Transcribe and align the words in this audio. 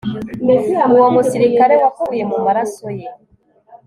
Uwo 0.93 1.07
musirikare 1.15 1.73
wapfuye 1.81 2.23
mumaraso 2.29 2.87
ye 2.99 3.07